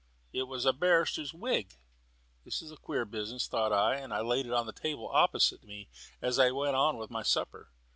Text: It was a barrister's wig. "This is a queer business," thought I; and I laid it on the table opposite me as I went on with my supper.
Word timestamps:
It 0.33 0.47
was 0.47 0.65
a 0.65 0.73
barrister's 0.73 1.31
wig. 1.31 1.77
"This 2.43 2.63
is 2.63 2.71
a 2.71 2.75
queer 2.75 3.05
business," 3.05 3.47
thought 3.47 3.71
I; 3.71 3.97
and 3.97 4.11
I 4.11 4.21
laid 4.21 4.47
it 4.47 4.51
on 4.51 4.65
the 4.65 4.73
table 4.73 5.07
opposite 5.13 5.63
me 5.63 5.89
as 6.23 6.39
I 6.39 6.49
went 6.49 6.75
on 6.75 6.97
with 6.97 7.11
my 7.11 7.21
supper. 7.21 7.69